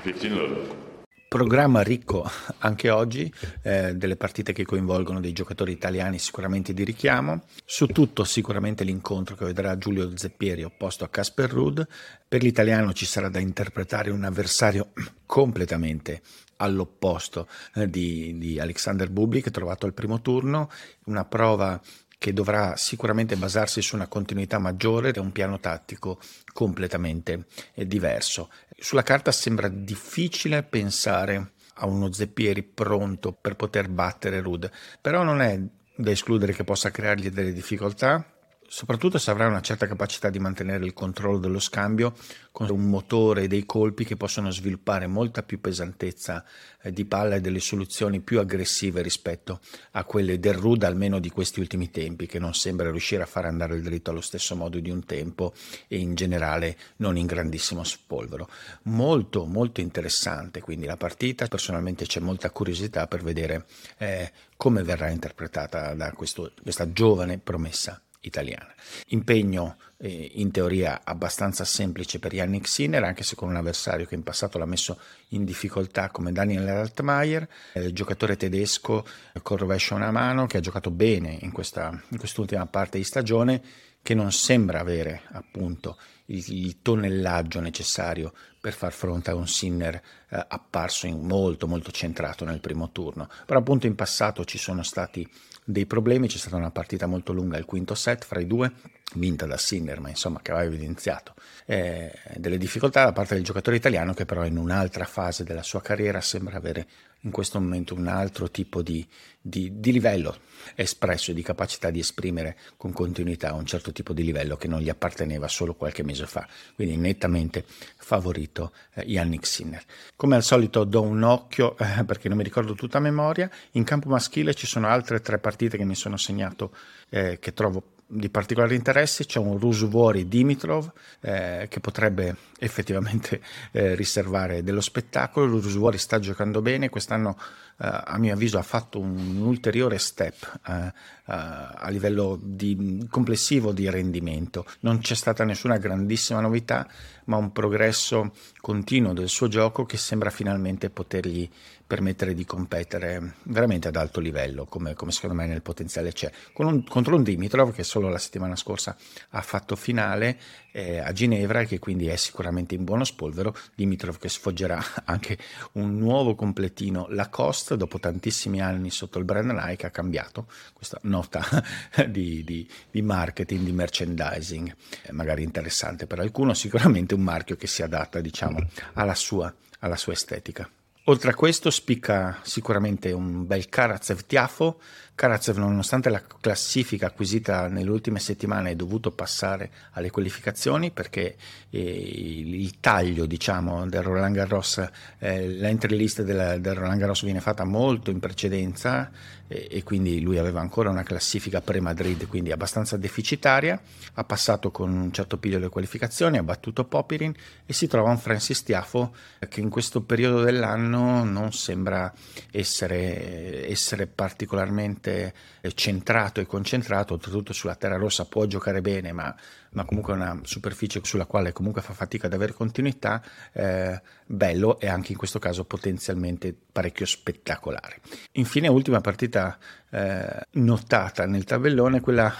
15 0.00 0.28
love. 0.30 0.86
Programma 1.28 1.82
ricco 1.82 2.26
anche 2.60 2.88
oggi, 2.88 3.30
eh, 3.60 3.94
delle 3.94 4.16
partite 4.16 4.54
che 4.54 4.64
coinvolgono 4.64 5.20
dei 5.20 5.32
giocatori 5.32 5.72
italiani 5.72 6.18
sicuramente 6.18 6.72
di 6.72 6.84
richiamo. 6.84 7.42
Su 7.66 7.88
tutto 7.88 8.24
sicuramente 8.24 8.82
l'incontro 8.82 9.36
che 9.36 9.44
vedrà 9.44 9.76
Giulio 9.76 10.16
Zeppieri 10.16 10.62
opposto 10.62 11.04
a 11.04 11.10
Casper 11.10 11.50
Ruud. 11.50 11.86
Per 12.26 12.42
l'italiano 12.42 12.94
ci 12.94 13.04
sarà 13.04 13.28
da 13.28 13.40
interpretare 13.40 14.08
un 14.08 14.24
avversario 14.24 14.92
completamente 15.26 16.22
all'opposto 16.56 17.46
eh, 17.74 17.90
di, 17.90 18.38
di 18.38 18.58
Alexander 18.58 19.10
Bublik 19.10 19.50
trovato 19.50 19.84
al 19.84 19.92
primo 19.92 20.22
turno, 20.22 20.70
una 21.04 21.26
prova 21.26 21.78
che 22.18 22.32
dovrà 22.32 22.76
sicuramente 22.76 23.36
basarsi 23.36 23.80
su 23.80 23.94
una 23.94 24.08
continuità 24.08 24.58
maggiore 24.58 25.12
e 25.12 25.20
un 25.20 25.32
piano 25.32 25.60
tattico 25.60 26.18
completamente 26.52 27.46
eh, 27.74 27.86
diverso. 27.86 28.50
Sulla 28.76 29.04
carta 29.04 29.30
sembra 29.30 29.68
difficile 29.68 30.64
pensare 30.64 31.52
a 31.74 31.86
uno 31.86 32.12
Zeppieri 32.12 32.64
pronto 32.64 33.32
per 33.32 33.54
poter 33.54 33.88
battere 33.88 34.40
Rud, 34.40 34.70
però 35.00 35.22
non 35.22 35.40
è 35.40 35.60
da 35.94 36.10
escludere 36.10 36.52
che 36.52 36.64
possa 36.64 36.90
creargli 36.90 37.30
delle 37.30 37.52
difficoltà 37.52 38.37
soprattutto 38.68 39.16
se 39.16 39.30
avrà 39.30 39.46
una 39.46 39.62
certa 39.62 39.86
capacità 39.86 40.28
di 40.28 40.38
mantenere 40.38 40.84
il 40.84 40.92
controllo 40.92 41.38
dello 41.38 41.58
scambio 41.58 42.14
con 42.52 42.68
un 42.68 42.84
motore 42.90 43.44
e 43.44 43.48
dei 43.48 43.64
colpi 43.64 44.04
che 44.04 44.16
possono 44.16 44.50
sviluppare 44.50 45.06
molta 45.06 45.42
più 45.42 45.58
pesantezza 45.58 46.44
eh, 46.82 46.92
di 46.92 47.06
palla 47.06 47.36
e 47.36 47.40
delle 47.40 47.60
soluzioni 47.60 48.20
più 48.20 48.40
aggressive 48.40 49.00
rispetto 49.00 49.60
a 49.92 50.04
quelle 50.04 50.38
del 50.38 50.54
Ruda, 50.54 50.86
almeno 50.86 51.18
di 51.18 51.30
questi 51.30 51.60
ultimi 51.60 51.90
tempi, 51.90 52.26
che 52.26 52.38
non 52.38 52.52
sembra 52.52 52.90
riuscire 52.90 53.22
a 53.22 53.26
far 53.26 53.46
andare 53.46 53.74
il 53.74 53.82
dritto 53.82 54.10
allo 54.10 54.20
stesso 54.20 54.54
modo 54.54 54.78
di 54.78 54.90
un 54.90 55.04
tempo 55.04 55.54
e 55.86 55.96
in 55.98 56.14
generale 56.14 56.76
non 56.96 57.16
in 57.16 57.26
grandissimo 57.26 57.84
spolvero. 57.84 58.48
Molto, 58.82 59.46
molto 59.46 59.80
interessante 59.80 60.60
quindi 60.60 60.84
la 60.84 60.96
partita, 60.98 61.46
personalmente 61.46 62.04
c'è 62.04 62.20
molta 62.20 62.50
curiosità 62.50 63.06
per 63.06 63.22
vedere 63.22 63.64
eh, 63.96 64.30
come 64.56 64.82
verrà 64.82 65.08
interpretata 65.08 65.94
da 65.94 66.12
questo, 66.12 66.52
questa 66.62 66.92
giovane 66.92 67.38
promessa 67.38 68.02
italiana. 68.20 68.72
Impegno 69.08 69.76
eh, 69.98 70.32
in 70.34 70.50
teoria 70.50 71.00
abbastanza 71.04 71.64
semplice 71.64 72.18
per 72.18 72.32
Yannick 72.32 72.68
Sinner, 72.68 73.02
anche 73.02 73.22
se 73.22 73.36
con 73.36 73.48
un 73.48 73.56
avversario 73.56 74.06
che 74.06 74.14
in 74.14 74.22
passato 74.22 74.58
l'ha 74.58 74.66
messo 74.66 74.98
in 75.28 75.44
difficoltà 75.44 76.10
come 76.10 76.32
Daniel 76.32 76.68
Altmaier, 76.68 77.48
eh, 77.74 77.92
giocatore 77.92 78.36
tedesco 78.36 79.06
con 79.42 79.56
rovescio 79.56 79.94
a 79.94 79.98
una 79.98 80.10
mano 80.10 80.46
che 80.46 80.58
ha 80.58 80.60
giocato 80.60 80.90
bene 80.90 81.38
in, 81.40 81.52
questa, 81.52 81.90
in 82.08 82.18
quest'ultima 82.18 82.66
parte 82.66 82.98
di 82.98 83.04
stagione, 83.04 83.62
che 84.02 84.14
non 84.14 84.32
sembra 84.32 84.80
avere 84.80 85.22
appunto 85.32 85.98
il, 86.28 86.44
il 86.48 86.82
tonnellaggio 86.82 87.60
necessario 87.60 88.32
per 88.60 88.72
far 88.72 88.92
fronte 88.92 89.30
a 89.30 89.34
un 89.34 89.46
Sinner 89.46 89.94
eh, 89.94 90.44
apparso 90.48 91.08
molto 91.08 91.66
molto 91.66 91.90
centrato 91.90 92.44
nel 92.44 92.60
primo 92.60 92.90
turno. 92.90 93.28
Però 93.46 93.58
appunto 93.58 93.86
in 93.86 93.94
passato 93.94 94.44
ci 94.44 94.58
sono 94.58 94.82
stati 94.82 95.28
dei 95.64 95.86
problemi, 95.86 96.28
c'è 96.28 96.38
stata 96.38 96.56
una 96.56 96.70
partita 96.70 97.06
molto 97.06 97.32
lunga, 97.32 97.58
il 97.58 97.64
quinto 97.64 97.94
set 97.94 98.24
fra 98.24 98.40
i 98.40 98.46
due, 98.46 98.72
vinta 99.14 99.46
da 99.46 99.56
Sinner, 99.56 100.00
ma 100.00 100.10
insomma 100.10 100.40
che 100.42 100.52
aveva 100.52 100.66
evidenziato 100.66 101.34
eh, 101.64 102.12
delle 102.36 102.58
difficoltà 102.58 103.04
da 103.04 103.12
parte 103.12 103.34
del 103.34 103.44
giocatore 103.44 103.76
italiano 103.76 104.12
che 104.14 104.26
però 104.26 104.44
in 104.44 104.56
un'altra 104.56 105.04
fase 105.04 105.44
della 105.44 105.62
sua 105.62 105.80
carriera 105.80 106.20
sembra 106.20 106.56
avere 106.56 106.86
in 107.22 107.30
questo 107.30 107.58
momento 107.58 107.94
un 107.94 108.06
altro 108.06 108.50
tipo 108.50 108.80
di, 108.80 109.04
di, 109.40 109.80
di 109.80 109.92
livello 109.92 110.38
espresso, 110.74 111.32
di 111.32 111.42
capacità 111.42 111.90
di 111.90 111.98
esprimere 111.98 112.56
con 112.76 112.92
continuità 112.92 113.54
un 113.54 113.66
certo 113.66 113.92
tipo 113.92 114.12
di 114.12 114.22
livello 114.22 114.56
che 114.56 114.68
non 114.68 114.80
gli 114.80 114.88
apparteneva 114.88 115.48
solo 115.48 115.74
qualche 115.74 116.04
mese 116.04 116.26
fa, 116.26 116.46
quindi 116.74 116.96
nettamente 116.96 117.64
favorito 117.96 118.72
eh, 118.94 119.02
Yannick 119.02 119.46
Sinner. 119.46 119.82
Come 120.16 120.36
al 120.36 120.42
solito 120.42 120.84
do 120.84 121.02
un 121.02 121.22
occhio 121.22 121.76
eh, 121.78 122.04
perché 122.04 122.28
non 122.28 122.36
mi 122.36 122.44
ricordo 122.44 122.74
tutta 122.74 122.98
a 122.98 123.00
memoria, 123.00 123.50
in 123.72 123.84
campo 123.84 124.08
maschile 124.08 124.54
ci 124.54 124.66
sono 124.66 124.86
altre 124.86 125.20
tre 125.20 125.38
partite 125.38 125.76
che 125.76 125.84
mi 125.84 125.96
sono 125.96 126.16
segnato 126.16 126.72
eh, 127.08 127.38
che 127.40 127.52
trovo 127.52 127.96
di 128.10 128.30
particolare 128.30 128.74
interesse 128.74 129.26
c'è 129.26 129.38
un 129.38 129.58
Rusuvori 129.58 130.26
Dimitrov 130.26 130.90
eh, 131.20 131.66
che 131.68 131.78
potrebbe 131.80 132.36
effettivamente 132.58 133.42
eh, 133.70 133.94
riservare 133.94 134.62
dello 134.62 134.80
spettacolo. 134.80 135.60
Rusuvori 135.60 135.98
sta 135.98 136.18
giocando 136.18 136.62
bene, 136.62 136.88
quest'anno 136.88 137.36
a 137.80 138.18
mio 138.18 138.32
avviso 138.32 138.58
ha 138.58 138.62
fatto 138.62 138.98
un 138.98 139.36
ulteriore 139.36 139.98
step 139.98 140.60
eh, 140.66 140.72
eh, 140.72 140.92
a 141.26 141.88
livello 141.90 142.38
di, 142.42 143.06
complessivo 143.08 143.72
di 143.72 143.88
rendimento. 143.88 144.66
Non 144.80 144.98
c'è 144.98 145.14
stata 145.14 145.44
nessuna 145.44 145.76
grandissima 145.76 146.40
novità, 146.40 146.88
ma 147.26 147.36
un 147.36 147.52
progresso 147.52 148.32
continuo 148.60 149.12
del 149.12 149.28
suo 149.28 149.46
gioco 149.46 149.84
che 149.84 149.96
sembra 149.96 150.30
finalmente 150.30 150.90
potergli 150.90 151.48
permettere 151.86 152.34
di 152.34 152.44
competere 152.44 153.36
veramente 153.44 153.88
ad 153.88 153.96
alto 153.96 154.20
livello, 154.20 154.66
come, 154.66 154.92
come 154.94 155.10
secondo 155.10 155.34
me 155.34 155.46
nel 155.46 155.62
potenziale 155.62 156.12
c'è. 156.12 156.30
Con 156.52 156.66
un, 156.66 156.84
contro 156.84 157.16
un 157.16 157.22
Dimitrov 157.22 157.72
che 157.72 157.82
solo 157.82 158.10
la 158.10 158.18
settimana 158.18 158.56
scorsa 158.56 158.94
ha 159.30 159.40
fatto 159.40 159.74
finale 159.74 160.38
eh, 160.72 160.98
a 160.98 161.12
Ginevra 161.12 161.60
e 161.60 161.66
che 161.66 161.78
quindi 161.78 162.06
è 162.08 162.16
sicuramente 162.16 162.74
in 162.74 162.84
buono 162.84 163.04
spolvero, 163.04 163.54
Dimitrov 163.74 164.18
che 164.18 164.28
sfoggerà 164.28 164.82
anche 165.06 165.38
un 165.72 165.96
nuovo 165.96 166.34
completino 166.34 167.06
Lacoste 167.08 167.67
dopo 167.76 167.98
tantissimi 167.98 168.60
anni 168.60 168.90
sotto 168.90 169.18
il 169.18 169.24
brand 169.24 169.50
Nike 169.50 169.86
ha 169.86 169.90
cambiato 169.90 170.46
questa 170.72 170.98
nota 171.02 171.44
di, 172.08 172.44
di, 172.44 172.68
di 172.90 173.02
marketing, 173.02 173.64
di 173.64 173.72
merchandising, 173.72 174.74
eh, 175.02 175.12
magari 175.12 175.42
interessante 175.42 176.06
per 176.06 176.20
alcuno, 176.20 176.54
sicuramente 176.54 177.14
un 177.14 177.22
marchio 177.22 177.56
che 177.56 177.66
si 177.66 177.82
adatta 177.82 178.20
diciamo 178.20 178.58
alla 178.94 179.14
sua, 179.14 179.52
alla 179.80 179.96
sua 179.96 180.12
estetica. 180.12 180.68
Oltre 181.04 181.30
a 181.30 181.34
questo 181.34 181.70
spicca 181.70 182.38
sicuramente 182.42 183.12
un 183.12 183.46
bel 183.46 183.70
Karatsev 183.70 184.26
Tiafo 184.26 184.78
Karatsev, 185.18 185.56
nonostante 185.56 186.10
la 186.10 186.22
classifica 186.40 187.06
acquisita 187.06 187.66
nelle 187.66 187.90
ultime 187.90 188.20
settimane, 188.20 188.70
è 188.70 188.76
dovuto 188.76 189.10
passare 189.10 189.68
alle 189.94 190.10
qualificazioni 190.10 190.92
perché 190.92 191.34
eh, 191.70 191.80
il 191.80 192.78
taglio 192.78 193.26
diciamo, 193.26 193.88
del 193.88 194.02
Roland 194.02 194.36
Garros, 194.36 194.88
eh, 195.18 195.48
l'entry 195.48 195.96
list 195.96 196.22
del, 196.22 196.60
del 196.60 196.74
Roland 196.76 197.00
Garros 197.00 197.24
viene 197.24 197.40
fatta 197.40 197.64
molto 197.64 198.12
in 198.12 198.20
precedenza 198.20 199.10
e, 199.48 199.66
e 199.68 199.82
quindi 199.82 200.20
lui 200.20 200.38
aveva 200.38 200.60
ancora 200.60 200.88
una 200.88 201.02
classifica 201.02 201.60
pre-Madrid, 201.60 202.28
quindi 202.28 202.52
abbastanza 202.52 202.96
deficitaria. 202.96 203.80
Ha 204.14 204.22
passato 204.22 204.70
con 204.70 204.92
un 204.92 205.12
certo 205.12 205.36
piglio 205.38 205.58
le 205.58 205.68
qualificazioni, 205.68 206.38
ha 206.38 206.44
battuto 206.44 206.84
Popirin 206.84 207.34
e 207.66 207.72
si 207.72 207.88
trova 207.88 208.10
un 208.10 208.18
Francis 208.18 208.62
Tiafo 208.62 209.12
che 209.48 209.60
in 209.60 209.68
questo 209.68 210.02
periodo 210.02 210.42
dell'anno 210.42 211.24
non 211.24 211.52
sembra 211.52 212.12
essere, 212.52 213.68
essere 213.68 214.06
particolarmente 214.06 215.07
estremamente 215.08 215.34
eh, 215.60 215.72
centrato 215.72 216.40
e 216.40 216.46
concentrato, 216.46 217.14
oltretutto 217.14 217.52
sulla 217.52 217.74
terra 217.74 217.96
rossa 217.96 218.26
può 218.26 218.44
giocare 218.46 218.80
bene, 218.80 219.12
ma, 219.12 219.34
ma 219.70 219.84
comunque 219.84 220.12
è 220.12 220.16
una 220.16 220.38
superficie 220.42 221.00
sulla 221.02 221.26
quale 221.26 221.52
comunque 221.52 221.82
fa 221.82 221.92
fatica 221.94 222.26
ad 222.26 222.34
avere 222.34 222.52
continuità, 222.52 223.22
eh, 223.52 224.00
bello 224.26 224.78
e 224.78 224.88
anche 224.88 225.12
in 225.12 225.18
questo 225.18 225.38
caso 225.38 225.64
potenzialmente 225.64 226.54
parecchio 226.72 227.06
spettacolare. 227.06 228.00
Infine, 228.32 228.68
ultima 228.68 229.00
partita 229.00 229.58
eh, 229.90 230.46
notata 230.52 231.26
nel 231.26 231.44
tabellone, 231.44 232.00
quella 232.00 232.32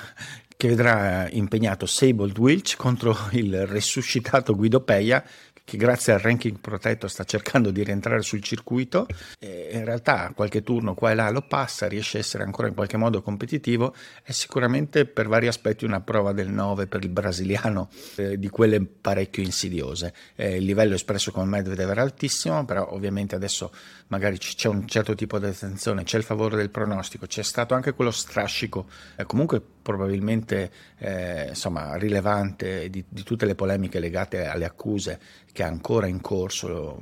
che 0.58 0.66
vedrà 0.66 1.28
impegnato 1.30 1.86
Sable 1.86 2.32
Wilch 2.36 2.76
contro 2.76 3.16
il 3.30 3.64
resuscitato 3.64 4.56
Guido 4.56 4.80
Peia 4.80 5.24
che 5.68 5.76
grazie 5.76 6.14
al 6.14 6.20
ranking 6.20 6.60
protetto 6.60 7.08
sta 7.08 7.24
cercando 7.24 7.70
di 7.70 7.84
rientrare 7.84 8.22
sul 8.22 8.40
circuito, 8.40 9.06
in 9.40 9.84
realtà 9.84 10.32
qualche 10.34 10.62
turno 10.62 10.94
qua 10.94 11.10
e 11.10 11.14
là 11.14 11.28
lo 11.28 11.42
passa, 11.42 11.86
riesce 11.86 12.16
a 12.16 12.20
essere 12.20 12.42
ancora 12.42 12.68
in 12.68 12.74
qualche 12.74 12.96
modo 12.96 13.20
competitivo, 13.20 13.94
è 14.22 14.32
sicuramente 14.32 15.04
per 15.04 15.28
vari 15.28 15.46
aspetti 15.46 15.84
una 15.84 16.00
prova 16.00 16.32
del 16.32 16.48
9 16.48 16.86
per 16.86 17.04
il 17.04 17.10
brasiliano, 17.10 17.90
eh, 18.16 18.38
di 18.38 18.48
quelle 18.48 18.80
parecchio 18.80 19.42
insidiose. 19.42 20.14
Eh, 20.36 20.56
il 20.56 20.64
livello 20.64 20.94
espresso 20.94 21.32
come 21.32 21.44
Medvedev 21.44 21.90
era 21.90 22.00
altissimo, 22.00 22.64
però 22.64 22.90
ovviamente 22.90 23.34
adesso 23.34 23.70
magari 24.06 24.38
c'è 24.38 24.68
un 24.68 24.88
certo 24.88 25.14
tipo 25.14 25.38
di 25.38 25.46
attenzione, 25.46 26.02
c'è 26.04 26.16
il 26.16 26.24
favore 26.24 26.56
del 26.56 26.70
pronostico, 26.70 27.26
c'è 27.26 27.42
stato 27.42 27.74
anche 27.74 27.92
quello 27.92 28.10
strascico, 28.10 28.86
eh, 29.16 29.24
comunque 29.24 29.60
probabilmente 29.88 30.70
eh, 30.98 31.48
insomma, 31.48 31.96
rilevante 31.96 32.90
di, 32.90 33.04
di, 33.08 33.22
tutte 33.22 33.46
le 33.46 33.54
polemiche 33.54 34.00
legate 34.00 34.44
alle 34.44 34.66
accuse 34.66 35.18
che 35.58 35.64
è 35.64 35.66
ancora 35.66 36.06
in 36.06 36.20
corso 36.20 37.00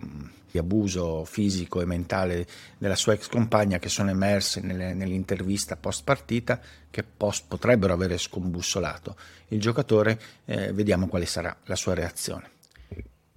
di 0.51 0.57
abuso 0.57 1.27
fisico 1.27 1.83
e 1.83 1.85
mentale 1.85 2.47
della 2.79 2.95
sua 2.95 3.13
ex 3.13 3.29
compagna 3.29 3.79
che 3.79 3.91
sono 3.91 4.09
emerse 4.09 4.63
nelle, 4.63 4.95
nell'intervista 4.95 5.77
post 5.77 6.05
partita 6.05 6.59
che 6.89 7.05
post, 7.05 7.45
potrebbero 7.49 7.93
avere 7.93 8.17
scombussolato 8.17 9.15
il 9.49 9.61
giocatore, 9.61 10.19
eh, 10.47 10.73
vediamo 10.73 11.07
quale 11.07 11.27
sarà 11.27 11.55
la 11.65 11.77
sua 11.77 11.93
reazione. 11.93 12.56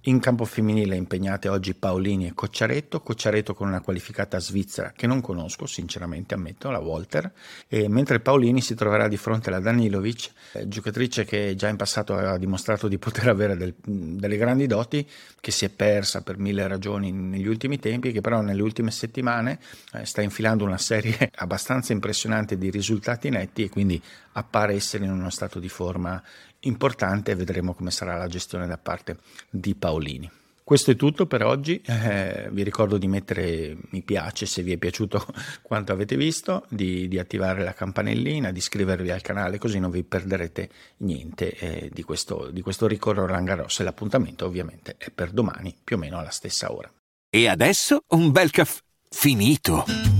In 0.04 0.18
campo 0.18 0.46
femminile 0.46 0.96
impegnate 0.96 1.50
oggi 1.50 1.74
Paolini 1.74 2.26
e 2.26 2.32
Cocciaretto, 2.32 3.02
Cocciaretto 3.02 3.52
con 3.52 3.68
una 3.68 3.82
qualificata 3.82 4.38
svizzera 4.38 4.94
che 4.96 5.06
non 5.06 5.20
conosco, 5.20 5.66
sinceramente 5.66 6.32
ammetto, 6.32 6.70
la 6.70 6.78
Walter, 6.78 7.30
mentre 7.68 8.20
Paolini 8.20 8.62
si 8.62 8.74
troverà 8.74 9.08
di 9.08 9.18
fronte 9.18 9.50
alla 9.50 9.60
Danilovic, 9.60 10.30
eh, 10.52 10.66
giocatrice 10.66 11.26
che 11.26 11.54
già 11.54 11.68
in 11.68 11.76
passato 11.76 12.14
aveva 12.14 12.38
dimostrato 12.38 12.88
di 12.88 12.96
poter 12.96 13.28
avere 13.28 13.58
del, 13.58 13.74
delle 13.82 14.38
grandi 14.38 14.66
doti, 14.66 15.06
che 15.38 15.50
si 15.50 15.66
è 15.66 15.68
persa 15.68 16.22
per 16.22 16.38
mille 16.38 16.66
ragioni 16.66 17.12
negli 17.12 17.46
ultimi 17.46 17.78
tempi, 17.78 18.10
che 18.10 18.22
però 18.22 18.40
nelle 18.40 18.62
ultime 18.62 18.90
settimane 18.90 19.58
eh, 19.92 20.06
sta 20.06 20.22
infilando 20.22 20.64
una 20.64 20.78
serie 20.78 21.30
abbastanza 21.36 21.92
impressionante 21.92 22.56
di 22.56 22.70
risultati 22.70 23.28
netti 23.28 23.64
e 23.64 23.68
quindi 23.68 24.02
appare 24.32 24.74
essere 24.74 25.04
in 25.04 25.10
uno 25.10 25.28
stato 25.28 25.58
di 25.58 25.68
forma 25.68 26.22
importante 26.60 27.30
e 27.30 27.34
vedremo 27.34 27.74
come 27.74 27.90
sarà 27.90 28.16
la 28.16 28.26
gestione 28.26 28.66
da 28.66 28.78
parte 28.78 29.18
di 29.48 29.74
Paolini. 29.74 30.30
Questo 30.70 30.92
è 30.92 30.96
tutto 30.96 31.26
per 31.26 31.42
oggi, 31.42 31.82
eh, 31.84 32.48
vi 32.52 32.62
ricordo 32.62 32.96
di 32.96 33.08
mettere 33.08 33.76
mi 33.88 34.02
piace 34.02 34.46
se 34.46 34.62
vi 34.62 34.70
è 34.70 34.76
piaciuto 34.76 35.26
quanto 35.62 35.90
avete 35.90 36.16
visto, 36.16 36.64
di, 36.68 37.08
di 37.08 37.18
attivare 37.18 37.64
la 37.64 37.74
campanellina, 37.74 38.52
di 38.52 38.58
iscrivervi 38.58 39.10
al 39.10 39.20
canale 39.20 39.58
così 39.58 39.80
non 39.80 39.90
vi 39.90 40.04
perderete 40.04 40.70
niente 40.98 41.56
eh, 41.56 41.90
di, 41.92 42.04
questo, 42.04 42.50
di 42.52 42.60
questo 42.60 42.86
ricordo 42.86 43.26
Rangaros 43.26 43.80
e 43.80 43.82
l'appuntamento 43.82 44.46
ovviamente 44.46 44.94
è 44.96 45.10
per 45.10 45.32
domani 45.32 45.76
più 45.82 45.96
o 45.96 45.98
meno 45.98 46.18
alla 46.18 46.30
stessa 46.30 46.72
ora. 46.72 46.88
E 47.28 47.48
adesso 47.48 48.04
un 48.10 48.30
bel 48.30 48.52
caffè 48.52 48.80
finito. 49.08 50.19